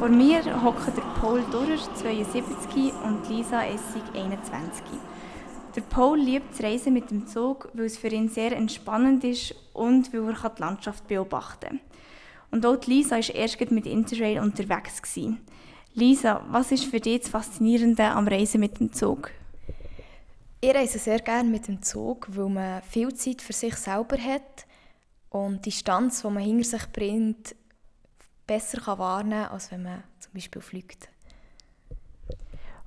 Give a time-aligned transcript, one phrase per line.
[0.00, 4.82] Vor mir hocken der Paul Durrer, 72, und Lisa Essig, 21.
[5.76, 9.54] Der Paul liebt das Reisen mit dem Zug, weil es für ihn sehr entspannend ist
[9.74, 11.80] und weil er die Landschaft beobachten kann.
[12.50, 15.02] Und auch Lisa war erst mit Interrail unterwegs.
[15.02, 15.42] Gewesen.
[15.92, 19.30] Lisa, was ist für dich das Faszinierende am Reisen mit dem Zug?
[20.62, 24.64] Ich reise sehr gerne mit dem Zug, weil man viel Zeit für sich selber hat
[25.28, 27.54] und die Distanz, die man hinter sich bringt,
[28.50, 31.08] besser wahrnehmen kann, als wenn man zum Beispiel fliegt.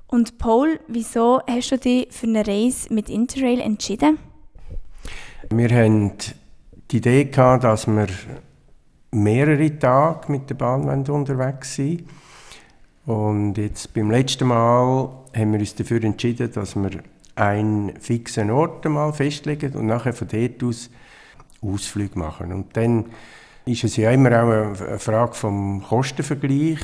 [0.07, 4.19] Und Paul, wieso hast du dich für eine Reise mit Interrail entschieden?
[5.49, 6.11] Wir hatten
[6.91, 8.07] die Idee, gehabt, dass wir
[9.11, 12.09] mehrere Tage mit der Bahn unterwegs sind.
[13.05, 16.91] Und jetzt beim letzten Mal haben wir uns dafür entschieden, dass wir
[17.35, 20.89] einen fixen Ort mal festlegen und nachher von dort aus
[21.61, 22.51] Ausflüge machen.
[22.51, 23.05] Und dann
[23.65, 26.79] ist es ja immer auch eine Frage vom Kostenvergleich.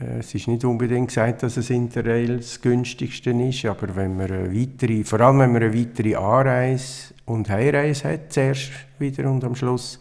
[0.00, 4.30] Äh, es ist nicht unbedingt gesagt, dass es Interrail das günstigste ist, aber wenn man
[4.30, 9.44] eine weitere, vor allem wenn man eine weitere Anreise und Heimreise hat, zuerst wieder und
[9.44, 10.00] am Schluss,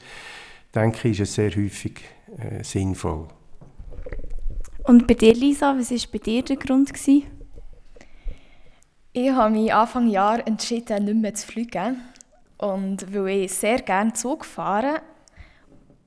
[0.73, 2.01] denke ich, ist es sehr häufig
[2.37, 3.27] äh, sinnvoll.
[4.83, 6.93] Und bei dir, Lisa, was war bei dir der Grund?
[6.93, 7.23] Gewesen?
[9.11, 11.97] Ich habe mich Anfang Jahr entschieden, nicht mehr zu fliegen.
[12.57, 15.01] Und weil ich sehr gerne Zug fahre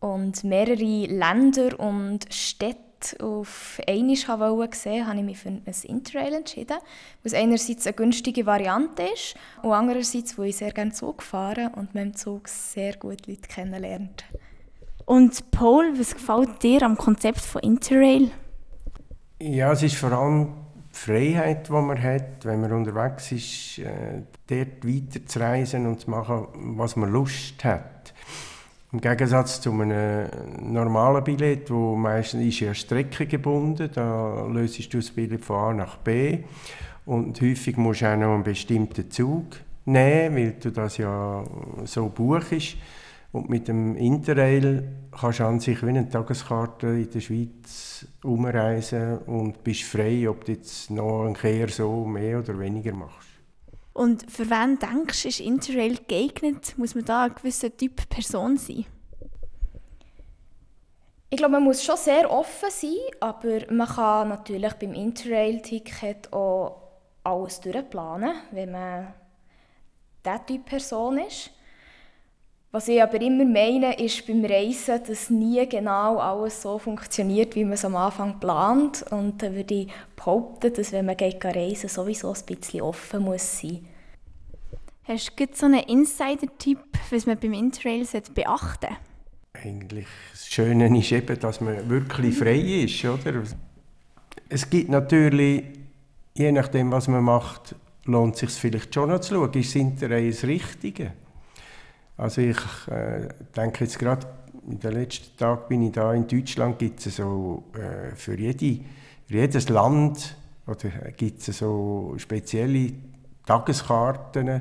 [0.01, 2.81] und mehrere Länder und Städte
[3.21, 6.77] auf einmal wollte sehen, habe ich mich für ein Interrail entschieden,
[7.23, 11.95] was einerseits eine günstige Variante ist und andererseits, wo ich sehr gerne Zug fahre und
[11.95, 14.25] mit dem Zug sehr gut Leute kennenlernt.
[15.07, 18.31] Und Paul, was gefällt dir am Konzept von Interrail?
[19.41, 20.53] Ja, es ist vor allem
[20.93, 26.47] die Freiheit, die man hat, wenn man unterwegs ist, äh, dort weiterzureisen und zu machen,
[26.77, 28.13] was man Lust hat.
[28.93, 30.29] Im Gegensatz zu einem
[30.61, 35.73] normalen Billett, wo meistens ist ja Strecke gebunden, da löst du das Billett von A
[35.73, 36.41] nach B
[37.07, 39.45] und häufig musst du auch noch einen bestimmten Zug
[39.85, 41.45] nehmen, weil du das ja
[41.85, 42.77] so buchst.
[43.31, 49.19] Und mit dem Interrail kannst du an sich wie eine Tageskarte in der Schweiz umreisen
[49.19, 53.30] und bist frei, ob du jetzt noch einen Kehr so mehr oder weniger machst.
[53.93, 56.75] Und für wen denkst du, ist Interrail geeignet?
[56.79, 58.87] Muss man da ein gewisser Typ Person sein?
[61.33, 66.91] Ich glaube, man muss schon sehr offen sein, aber man kann natürlich beim Interrail-Ticket auch
[67.23, 69.15] alles durchplanen, wenn man
[70.25, 71.51] dieser Typ Person ist.
[72.73, 77.65] Was ich aber immer meine, ist beim Reisen, dass nie genau alles so funktioniert, wie
[77.65, 79.05] man es am Anfang plant.
[79.11, 83.61] Und dann würde ich behaupten, dass wenn man geht reisen sowieso ein bisschen offen muss
[83.61, 83.85] sein
[85.03, 86.79] Hast du so einen Insider-Tipp,
[87.11, 88.97] was man beim Interrail beachten sollte?
[89.55, 93.05] Eigentlich das Schöne ist eben, dass man wirklich frei ist.
[93.05, 93.43] Oder?
[94.49, 95.65] Es gibt natürlich,
[96.35, 99.75] je nachdem, was man macht, lohnt es sich vielleicht schon noch zu schauen, ist das
[99.75, 101.13] Interrail das Richtige?
[102.21, 102.59] Also ich
[102.91, 104.27] äh, denke jetzt gerade,
[104.69, 108.85] in den letzten Tagen bin ich da in Deutschland, gibt es so äh, für jede,
[109.27, 110.37] jedes Land
[110.67, 112.93] oder gibt es so spezielle
[113.47, 114.61] Tageskarten,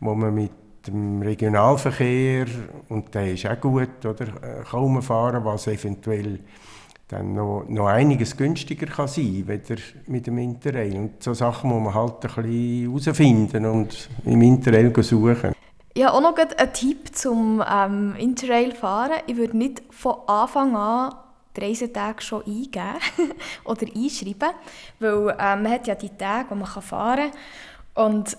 [0.00, 0.50] wo man mit
[0.88, 2.46] dem Regionalverkehr,
[2.88, 6.40] und der ist auch gut, oder, äh, kann fahren, was eventuell
[7.06, 9.78] dann noch, noch einiges günstiger kann sein kann,
[10.08, 10.96] mit dem Interrail.
[10.96, 15.55] Und so Sachen muss man halt ein bisschen herausfinden und im Interrail suchen.
[15.96, 19.18] Ja, auch noch ein Tipp zum ähm, Interrail fahren.
[19.26, 21.14] Ich würde nicht von Anfang an
[21.56, 22.98] die Reisetage schon eingeben
[23.64, 24.50] oder einschreiben,
[25.00, 27.32] weil ähm, man hat ja die Tage, wo man fahren
[27.94, 28.08] kann.
[28.10, 28.36] Und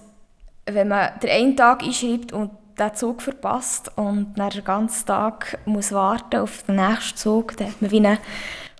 [0.68, 5.58] wenn man den einen Tag einschreibt und den Zug verpasst und dann den ganzen Tag
[5.66, 8.20] muss warten auf den nächsten Zug, dann hat man wie eine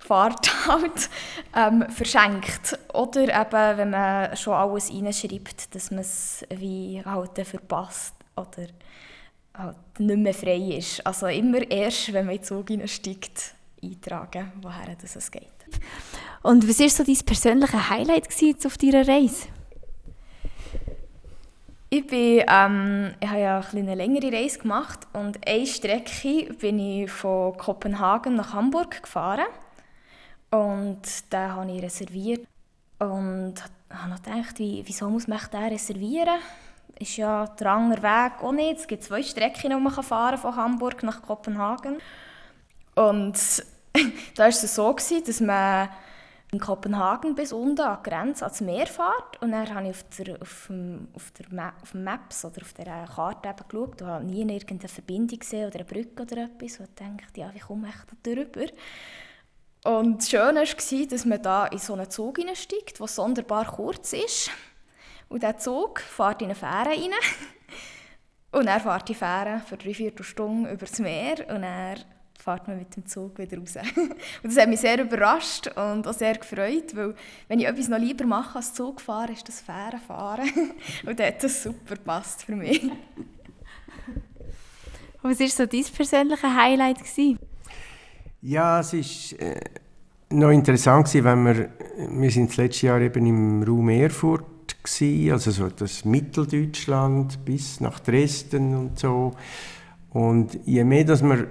[0.06, 1.10] Fahrt halt
[1.56, 2.78] ähm, verschenkt.
[2.94, 8.68] Oder eben, wenn man schon alles reinschreibt, dass man es wie halt verpasst oder
[9.54, 11.06] halt nicht mehr frei ist.
[11.06, 15.44] Also immer erst, wenn man in den Zug einsteigt, eintragen, woher das es geht.
[16.44, 19.48] Und was war so dein persönliches Highlight auf deiner Reise?
[21.90, 27.10] Ich, bin, ähm, ich habe ja eine längere Reise gemacht und eine Strecke bin ich
[27.10, 29.46] von Kopenhagen nach Hamburg gefahren
[30.52, 32.46] und da habe ich reserviert
[33.00, 33.56] und
[33.90, 36.40] habe noch gedacht, wie, wieso muss man den reservieren?
[37.00, 38.80] Ist ja der andere Weg auch nicht.
[38.80, 41.98] Es gibt zwei Strecken, die man fahren von Hamburg nach Kopenhagen.
[42.96, 43.38] Und
[44.36, 45.90] da war es so, gewesen, dass man
[46.52, 49.42] in Kopenhagen bis unten an die Grenze ans Meer fährt.
[49.42, 52.74] Und dann habe ich auf, der, auf, dem, auf, der Ma auf Maps oder auf
[52.74, 56.80] der Karte eben geschaut und habe nie irgendeine Verbindung gesehen oder eine Brücke oder etwas.
[56.80, 58.72] Und dachte, ja, wie komme ich da drüber?
[59.84, 64.14] Und das Schöne war, dass man da in so einen Zug hineinsteigt, der sonderbar kurz
[64.14, 64.50] ist.
[65.30, 67.12] Und dieser Zug fährt in eine Fähre rein.
[68.52, 71.98] Und er fährt die Fähre für drei, vier Stunden über das Meer und er
[72.40, 73.76] fährt man mit dem Zug wieder raus.
[73.96, 77.14] und das hat mich sehr überrascht und auch sehr gefreut, weil
[77.50, 80.50] wenn ich etwas noch lieber mache als Zug fahren, ist das Fährenfahren.
[81.06, 82.82] und da hat das super gepasst für mich.
[85.22, 87.00] Was war so dein persönliches Highlight?
[87.00, 87.40] Gewesen?
[88.42, 89.60] Ja, es war äh,
[90.30, 91.70] noch interessant, gewesen, wenn wir,
[92.12, 94.46] wir sind das letzte Jahr eben im Raum Erfurt
[94.88, 99.34] gewesen, also so das Mitteldeutschland bis nach Dresden und so.
[100.12, 101.48] Und je mehr, dass man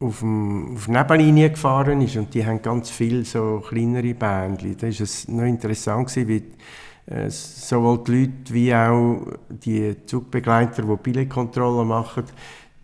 [0.00, 4.86] auf, dem, auf Nebenlinie gefahren ist und die haben ganz viele so kleinere Bändchen, da
[4.86, 10.96] ist es noch interessant gewesen, wie äh, sowohl die Leute wie auch die Zugbegleiter, die
[10.96, 12.24] Billetkontrollen machen,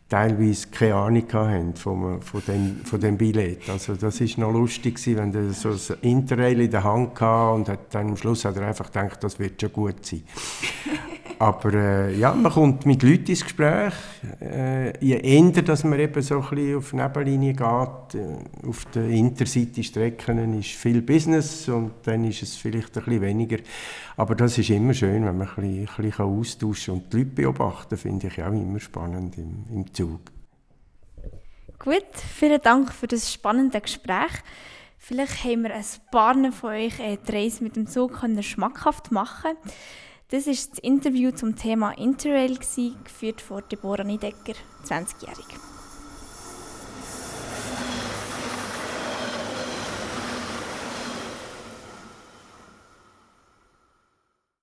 [0.09, 3.69] teilweise keine Ahnung haben von, von, dem, von dem Billett.
[3.69, 7.55] Also das ist noch lustig gewesen, wenn er so ein Interrail in der Hand hatte
[7.55, 10.23] und hat dann am Schluss hat er einfach gedacht, das wird schon gut sein.
[11.41, 13.95] Aber äh, ja, man kommt mit Leuten ins Gespräch.
[14.41, 19.11] Äh, je eher, dass man eben so ein bisschen auf Nebenlinie geht, äh, auf den
[19.11, 23.59] Intercity-Strecken ist viel Business und dann ist es vielleicht ein bisschen weniger.
[24.17, 27.31] Aber das ist immer schön, wenn man ein bisschen, ein bisschen austauschen und die Leute
[27.31, 30.21] beobachten, finde ich auch immer spannend im, im Zug.
[31.79, 32.03] Gut,
[32.37, 34.43] vielen Dank für das spannende Gespräch.
[34.99, 39.13] Vielleicht haben wir ein paar von euch äh, die Reise mit dem Zug können schmackhaft
[39.13, 39.53] machen.
[40.31, 44.53] Das war das Interview zum Thema Interrail, geführt von Deborah Niedecker,
[44.85, 45.68] 20-jährig.